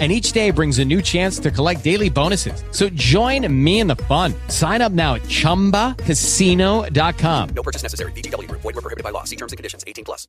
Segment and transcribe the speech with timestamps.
[0.00, 2.64] and each day brings a new chance to collect daily bonuses.
[2.72, 4.34] So join me in the fun.
[4.48, 7.48] Sign up now at ChumbaCasino.com.
[7.54, 8.10] No purchase necessary.
[8.12, 8.50] VGW.
[8.50, 9.22] Void were prohibited by law.
[9.22, 9.84] See terms and conditions.
[9.86, 10.26] 18 plus.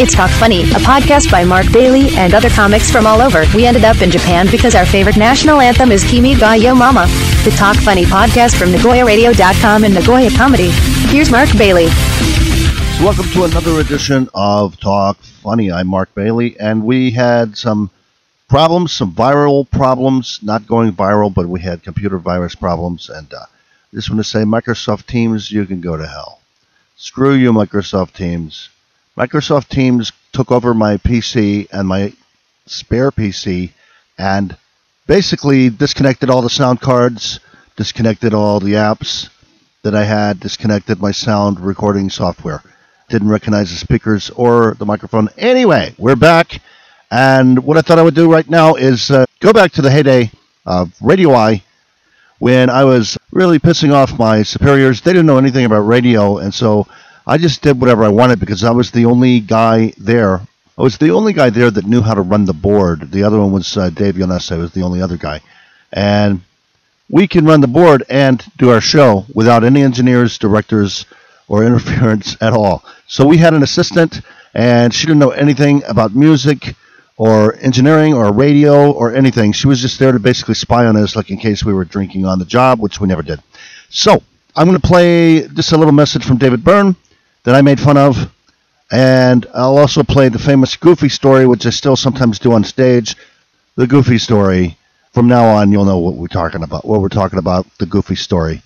[0.00, 3.42] It's Talk Funny, a podcast by Mark Bailey and other comics from all over.
[3.52, 7.08] We ended up in Japan because our favorite national anthem is Kimi ga Yo Mama.
[7.42, 10.70] The Talk Funny podcast from NagoyaRadio.com and Nagoya Comedy.
[11.10, 11.88] Here's Mark Bailey.
[13.00, 15.70] Welcome to another edition of Talk Funny.
[15.70, 17.92] I'm Mark Bailey, and we had some
[18.48, 23.08] problems, some viral problems, not going viral, but we had computer virus problems.
[23.08, 23.46] And uh,
[23.94, 26.40] just want to say, Microsoft Teams, you can go to hell.
[26.96, 28.68] Screw you, Microsoft Teams.
[29.16, 32.12] Microsoft Teams took over my PC and my
[32.66, 33.70] spare PC
[34.18, 34.56] and
[35.06, 37.38] basically disconnected all the sound cards,
[37.76, 39.28] disconnected all the apps
[39.82, 42.60] that I had, disconnected my sound recording software
[43.08, 45.28] didn't recognize the speakers or the microphone.
[45.36, 46.60] Anyway, we're back.
[47.10, 49.90] And what I thought I would do right now is uh, go back to the
[49.90, 50.30] heyday
[50.66, 51.62] of Radio I
[52.38, 55.00] when I was really pissing off my superiors.
[55.00, 56.86] They didn't know anything about radio, and so
[57.26, 60.40] I just did whatever I wanted because I was the only guy there.
[60.76, 63.10] I was the only guy there that knew how to run the board.
[63.10, 65.40] The other one was uh, Dave Yonessa, was the only other guy.
[65.92, 66.42] And
[67.10, 71.06] we can run the board and do our show without any engineers, directors,
[71.48, 72.84] or interference at all.
[73.06, 74.20] So we had an assistant,
[74.54, 76.76] and she didn't know anything about music
[77.16, 79.52] or engineering or radio or anything.
[79.52, 82.24] She was just there to basically spy on us, like in case we were drinking
[82.24, 83.42] on the job, which we never did.
[83.88, 84.22] So
[84.54, 86.94] I'm going to play just a little message from David Byrne
[87.44, 88.30] that I made fun of.
[88.90, 93.16] And I'll also play the famous Goofy story, which I still sometimes do on stage.
[93.76, 94.76] The Goofy story.
[95.12, 96.84] From now on, you'll know what we're talking about.
[96.84, 98.62] What we're talking about, the Goofy story.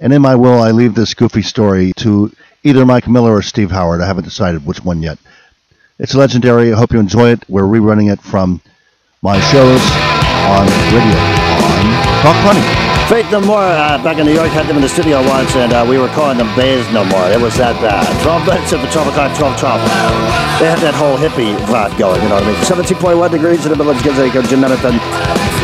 [0.00, 2.32] And in my will, I leave this goofy story to
[2.64, 4.00] either Mike Miller or Steve Howard.
[4.00, 5.18] I haven't decided which one yet.
[5.98, 6.72] It's legendary.
[6.72, 7.44] I hope you enjoy it.
[7.48, 8.62] We're rerunning it from
[9.20, 9.82] my shows
[10.48, 11.20] on radio
[11.60, 11.84] on
[12.24, 12.64] Talk Funny.
[13.12, 15.72] Faith No More uh, back in New York had them in the studio once, and
[15.74, 17.28] uh, we were calling them Bays No More.
[17.28, 18.06] It was that bad.
[18.22, 19.80] 12 minutes at the 12 o'clock, 12, 12.
[20.60, 22.88] They had that whole hippie vibe going, you know what I mean?
[22.88, 24.96] 17.1 degrees in the middle of Gizzico, Jim Jonathan.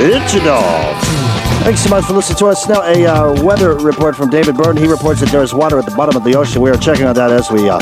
[0.00, 1.31] It's a dog.
[1.60, 2.68] Thanks so much for listening to us.
[2.68, 4.76] Now, a uh, weather report from David Byrne.
[4.76, 6.60] He reports that there is water at the bottom of the ocean.
[6.62, 7.78] We are checking on that as we uh,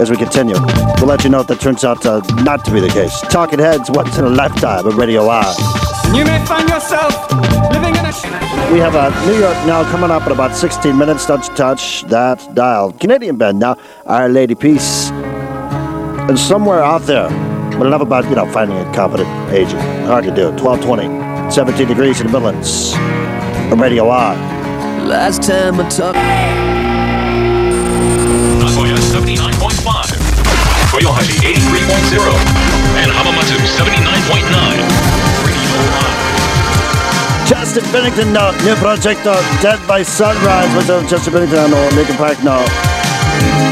[0.00, 0.56] as we continue.
[0.96, 3.20] We'll let you know if that turns out uh, not to be the case.
[3.22, 5.56] Talking heads, once in a lifetime of Radio Live.
[6.14, 7.30] You may find yourself
[7.70, 8.72] living in a.
[8.72, 11.26] We have uh, New York now coming up in about 16 minutes.
[11.26, 12.92] Touch, touch that dial.
[12.92, 13.76] Canadian band now,
[14.06, 15.10] Our Lady Peace.
[15.10, 17.28] And somewhere out there,
[17.78, 19.80] but enough about, you know, finding a competent agent.
[20.06, 20.50] Hard to do.
[20.50, 21.17] 1220.
[21.50, 22.94] 17 degrees in the Midlands.
[23.74, 24.36] Radio Live.
[25.08, 26.18] Last time I talked.
[28.60, 29.80] Nagoya 79.5.
[30.92, 32.36] Toyohashi 83.0.
[33.00, 34.44] And Hamamatsu 79.9.
[35.48, 36.18] Radio Live.
[37.48, 42.44] Justin Bennington no new project uh, Dead by Sunrise with Justin Bennington on Linkin Park
[42.44, 42.62] no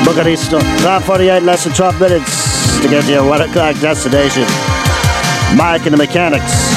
[0.02, 4.46] Bucaristo Top 48 less than 12 minutes to get to your 1 o'clock destination
[5.56, 6.75] Mike and the Mechanics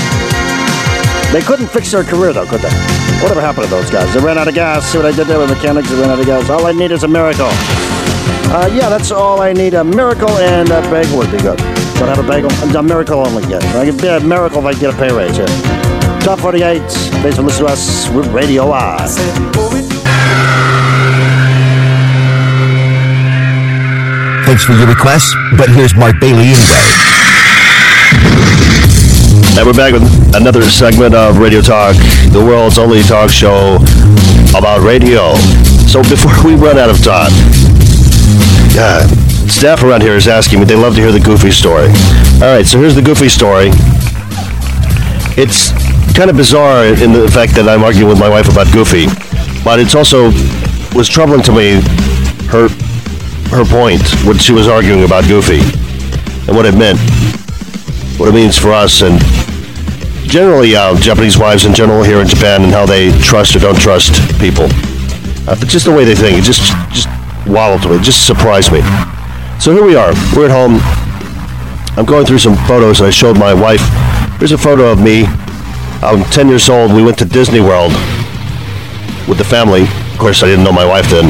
[1.34, 2.74] they couldn't fix their career, though, could they?
[3.22, 4.12] Whatever happened to those guys?
[4.14, 4.86] They ran out of gas.
[4.92, 5.90] See what I did there with mechanics?
[5.90, 6.50] They ran out of gas.
[6.50, 7.50] All I need is a miracle.
[8.52, 9.76] Uh, yeah, that's all I need.
[9.76, 11.58] A miracle and a bagel would be good.
[12.00, 12.50] Don't have a bagel?
[12.76, 13.64] A miracle only get.
[13.76, 15.46] I could be a miracle if I get a pay raise here.
[16.22, 16.82] Top 48.
[17.22, 19.06] Thanks for listening to us with Radio I.
[24.46, 27.09] Thanks for your request, but here's Mark Bailey anyway.
[29.60, 31.94] And we're back with another segment of Radio Talk,
[32.32, 33.76] the world's only talk show
[34.56, 35.36] about radio.
[35.84, 37.30] So before we run out of time,
[39.52, 41.90] staff around here is asking me, they love to hear the Goofy story.
[42.36, 43.72] All right, so here's the Goofy story.
[45.36, 45.76] It's
[46.16, 49.08] kind of bizarre in the fact that I'm arguing with my wife about Goofy,
[49.66, 50.32] but it's also
[50.96, 51.82] was troubling to me
[52.48, 52.70] her
[53.52, 55.60] her point, what she was arguing about Goofy,
[56.48, 56.98] and what it meant,
[58.18, 59.20] what it means for us, and
[60.30, 63.80] generally uh, Japanese wives in general here in Japan and how they trust or don't
[63.80, 64.66] trust people.
[65.50, 66.62] Uh, just the way they think, it just
[66.94, 67.10] just
[67.50, 68.82] wowed me, it just surprised me.
[69.60, 70.80] So here we are, we're at home.
[71.98, 73.82] I'm going through some photos and I showed my wife.
[74.38, 75.26] Here's a photo of me.
[76.02, 76.94] I'm 10 years old.
[76.94, 77.92] We went to Disney World
[79.28, 79.82] with the family.
[79.84, 81.26] Of course, I didn't know my wife then.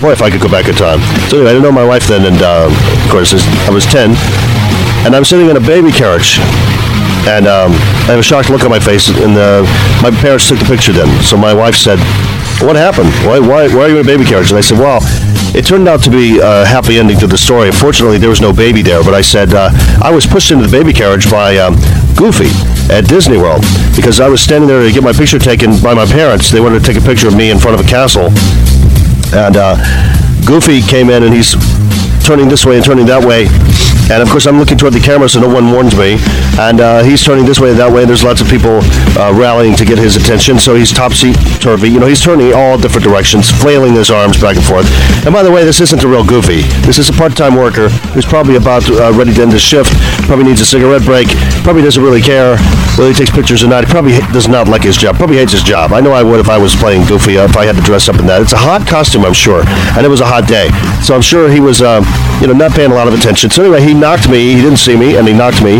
[0.00, 1.00] Boy, if I could go back in time.
[1.28, 4.10] So anyway, I didn't know my wife then, and uh, of course, I was 10,
[5.04, 6.38] and I'm sitting in a baby carriage.
[7.24, 7.70] And um,
[8.10, 9.62] I have a shocked look on my face, and uh,
[10.02, 11.06] my parents took the picture then.
[11.22, 11.98] So my wife said,
[12.60, 13.10] what happened?
[13.26, 14.50] Why, why, why are you in a baby carriage?
[14.50, 14.98] And I said, well,
[15.54, 17.70] it turned out to be a happy ending to the story.
[17.70, 19.70] Fortunately, there was no baby there, but I said, uh,
[20.02, 21.74] I was pushed into the baby carriage by um,
[22.16, 22.50] Goofy
[22.90, 23.62] at Disney World
[23.94, 26.50] because I was standing there to get my picture taken by my parents.
[26.50, 28.30] They wanted to take a picture of me in front of a castle.
[29.34, 29.76] And uh,
[30.46, 31.54] Goofy came in and he's
[32.24, 33.46] turning this way and turning that way.
[34.12, 36.20] And of course, I'm looking toward the camera so no one warns me.
[36.60, 38.04] And uh, he's turning this way that way.
[38.04, 38.84] There's lots of people
[39.16, 40.58] uh, rallying to get his attention.
[40.58, 41.32] So he's topsy
[41.64, 41.88] turvy.
[41.88, 44.84] You know, he's turning all different directions, flailing his arms back and forth.
[45.24, 46.60] And by the way, this isn't a real goofy.
[46.84, 49.96] This is a part time worker who's probably about uh, ready to end his shift,
[50.28, 51.28] probably needs a cigarette break,
[51.64, 52.58] probably doesn't really care
[53.00, 53.84] whether he takes pictures or not.
[53.84, 55.92] He probably does not like his job, probably hates his job.
[55.92, 58.20] I know I would if I was playing goofy, if I had to dress up
[58.20, 58.42] in that.
[58.42, 59.64] It's a hot costume, I'm sure.
[59.96, 60.68] And it was a hot day.
[61.02, 62.04] So I'm sure he was, uh,
[62.40, 63.48] you know, not paying a lot of attention.
[63.48, 64.52] So anyway, he knocked me.
[64.52, 65.78] He didn't see me, and he knocked me.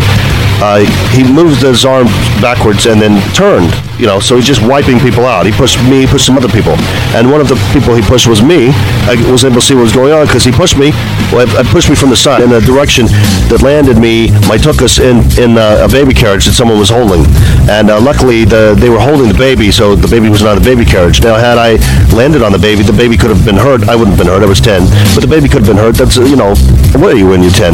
[0.63, 0.79] Uh,
[1.11, 2.07] he moved his arm
[2.39, 3.69] backwards and then turned.
[3.99, 5.45] You know, so he's just wiping people out.
[5.45, 6.73] He pushed me, pushed some other people,
[7.13, 8.73] and one of the people he pushed was me.
[9.05, 10.89] I was able to see what was going on because he pushed me.
[11.31, 13.05] Well, I, pushed me from the side in a direction
[13.53, 14.31] that landed me.
[14.49, 17.25] My took us in in uh, a baby carriage that someone was holding,
[17.69, 20.61] and uh, luckily the, they were holding the baby, so the baby was not a
[20.61, 21.21] baby carriage.
[21.21, 21.77] Now, had I
[22.13, 23.87] landed on the baby, the baby could have been hurt.
[23.87, 24.43] I wouldn't have been hurt.
[24.43, 25.95] I was ten, but the baby could have been hurt.
[25.95, 26.55] That's you know,
[26.97, 27.73] what are you when you're ten?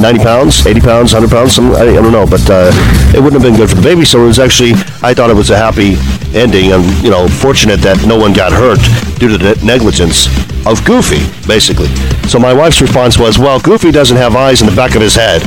[0.00, 2.70] 90 pounds, 80 pounds, 100 pounds, some, I, I don't know, but uh,
[3.14, 4.04] it wouldn't have been good for the baby.
[4.04, 4.72] So it was actually,
[5.02, 5.96] I thought it was a happy
[6.36, 8.80] ending, and you know, fortunate that no one got hurt
[9.18, 10.26] due to the negligence
[10.66, 11.88] of Goofy, basically.
[12.28, 15.14] So my wife's response was, "Well, Goofy doesn't have eyes in the back of his
[15.14, 15.42] head."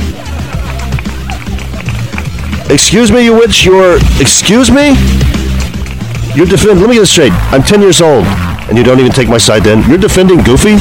[2.70, 3.64] Excuse me, you witch.
[3.64, 4.96] You're excuse me.
[6.34, 6.80] You're defending.
[6.80, 7.32] Let me get this straight.
[7.52, 8.24] I'm 10 years old,
[8.68, 9.62] and you don't even take my side.
[9.62, 10.76] Then you're defending Goofy.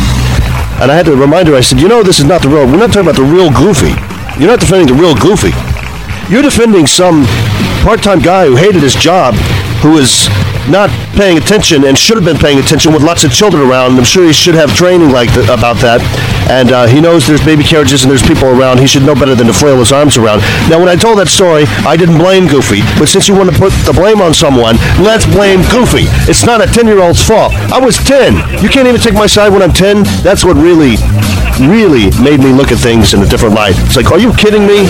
[0.81, 2.65] And I had to remind her, I said, you know, this is not the real,
[2.65, 3.93] we're not talking about the real Goofy.
[4.39, 5.53] You're not defending the real Goofy.
[6.27, 7.23] You're defending some
[7.83, 9.35] part time guy who hated his job,
[9.83, 10.31] who was
[10.71, 10.89] not
[11.19, 13.99] paying attention and should have been paying attention with lots of children around.
[13.99, 15.99] I'm sure he should have training like th- about that.
[16.49, 18.79] And uh, he knows there's baby carriages and there's people around.
[18.79, 20.39] He should know better than to flail his arms around.
[20.71, 22.79] Now, when I told that story, I didn't blame Goofy.
[22.95, 26.07] But since you want to put the blame on someone, let's blame Goofy.
[26.31, 27.51] It's not a 10 year old's fault.
[27.67, 28.63] I was 10.
[28.63, 30.03] You can't even take my side when I'm 10.
[30.23, 30.95] That's what really,
[31.59, 33.75] really made me look at things in a different light.
[33.83, 34.87] It's like, are you kidding me?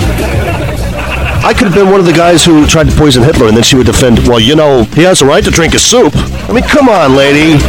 [1.43, 3.63] I could have been one of the guys who tried to poison Hitler, and then
[3.63, 6.13] she would defend, well, you know, he has a right to drink his soup.
[6.15, 7.59] I mean, come on, lady.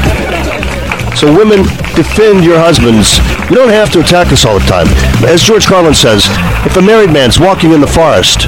[1.16, 1.64] So, women,
[1.98, 3.18] defend your husbands.
[3.50, 4.86] You don't have to attack us all the time.
[5.26, 6.26] As George Carlin says,
[6.64, 8.46] if a married man's walking in the forest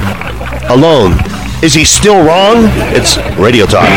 [0.71, 1.19] alone,
[1.63, 2.69] is he still wrong?
[2.93, 3.89] It's Radio Talk.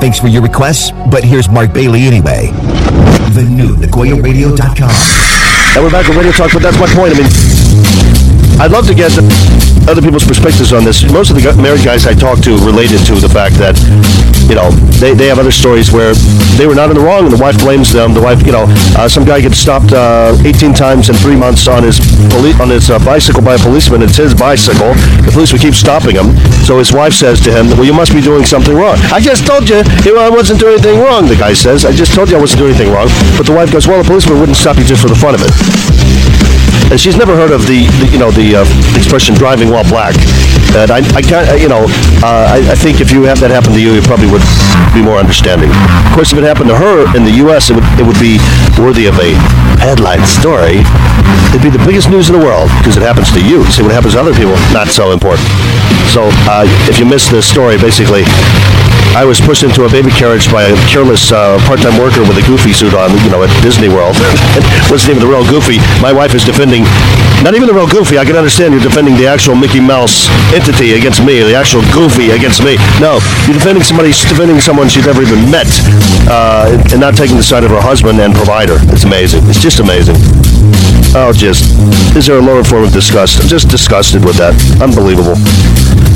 [0.00, 2.50] Thanks for your requests, but here's Mark Bailey anyway.
[3.32, 4.90] The new NagoyaRadio.com.
[5.74, 7.14] And we're back on Radio Talk, but that's my point.
[7.14, 9.10] I mean, I'd love to get
[9.88, 11.04] other people's perspectives on this.
[11.12, 13.76] Most of the married guys I talked to related to the fact that,
[14.48, 14.70] you know,
[15.00, 16.14] they, they have other stories where
[16.56, 18.14] they were not in the wrong and the wife blames them.
[18.14, 18.64] The wife, you know,
[18.96, 22.00] uh, some guy gets stopped uh, 18 times in three months on his
[22.32, 24.02] poli- on his uh, bicycle by a policeman.
[24.02, 24.94] It's his bicycle.
[25.24, 26.32] The policeman keeps stopping him.
[26.64, 29.46] So his wife says to him, "Well, you must be doing something wrong." I just
[29.46, 31.26] told you you know, I wasn't doing anything wrong.
[31.26, 33.72] The guy says, "I just told you I wasn't doing anything wrong." But the wife
[33.72, 36.13] goes, "Well, the policeman wouldn't stop you just for the fun of it."
[36.90, 40.14] And she's never heard of the, the you know, the uh, expression "driving while black."
[40.74, 41.86] And I, I can't, uh, you know,
[42.22, 44.42] uh, I, I think if you have that happen to you, you probably would
[44.90, 45.70] be more understanding.
[45.70, 48.42] Of course, if it happened to her in the U.S., it would, it would be
[48.74, 49.38] worthy of a
[49.78, 50.82] headline story.
[51.54, 53.62] It'd be the biggest news in the world because it happens to you.
[53.70, 55.46] See, what happens to other people, not so important.
[56.10, 58.26] So, uh, if you missed the story, basically,
[59.14, 62.42] I was pushed into a baby carriage by a careless uh, part-time worker with a
[62.50, 64.18] goofy suit on, you know, at Disney World.
[64.90, 65.78] Wasn't even the real Goofy.
[66.02, 66.82] My wife is defending,
[67.46, 68.18] not even the real Goofy.
[68.18, 72.34] I can understand you're defending the actual Mickey Mouse entity against me, the actual Goofy
[72.34, 72.74] against me.
[72.98, 75.70] No, you're defending somebody, defending someone she's never even met,
[76.26, 78.82] uh, and not taking the side of her husband and provider.
[78.90, 79.46] It's amazing.
[79.46, 80.18] It's just amazing.
[81.14, 81.70] Oh, just
[82.18, 83.38] is there a lower form of disgust?
[83.38, 84.58] I'm just disgusted with that.
[84.82, 85.38] Unbelievable.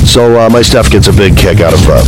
[0.09, 2.01] So uh, my staff gets a big kick out of uh,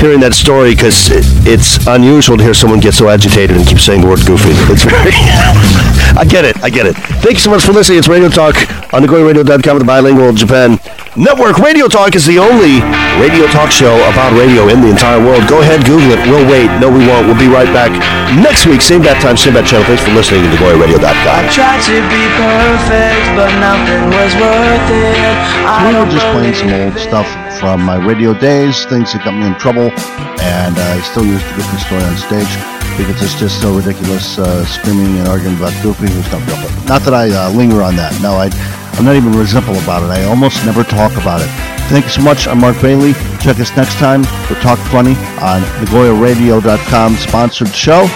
[0.00, 3.78] hearing that story because it, it's unusual to hear someone get so agitated and keep
[3.78, 4.56] saying the word goofy.
[4.72, 5.12] It's very.
[6.16, 6.56] I get it.
[6.64, 6.96] I get it.
[7.20, 7.98] Thank you so much for listening.
[7.98, 8.56] It's Radio Talk
[8.94, 10.80] on with the bilingual Japan
[11.16, 12.84] Network Radio Talk is the only
[13.16, 15.48] radio talk show about radio in the entire world.
[15.48, 16.20] Go ahead, Google it.
[16.28, 16.68] We'll wait.
[16.76, 17.24] No, we won't.
[17.24, 17.88] We'll be right back
[18.36, 18.84] next week.
[18.84, 19.88] Same bat time, same bat channel.
[19.88, 21.48] Thanks for listening to NagoyaRadio.com.
[21.48, 25.20] Tried to be perfect, but nothing was worth it.
[25.68, 27.28] I We were just playing some old stuff
[27.60, 29.92] from my radio days, things that got me in trouble,
[30.40, 32.48] and I still use the Goofy story on stage
[32.96, 36.56] because it's just so ridiculous, uh, screaming and arguing about Goofy, who's not real.
[36.64, 38.16] But not that I uh, linger on that.
[38.24, 38.48] No, I,
[38.96, 40.08] I'm not even resentful about it.
[40.08, 41.50] I almost never talk about it.
[41.92, 42.48] Thank you so much.
[42.48, 43.12] I'm Mark Bailey.
[43.44, 45.12] Check us next time for Talk Funny
[45.44, 48.08] on NagoyaRadio.com sponsored show.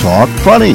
[0.00, 0.74] Talk Funny.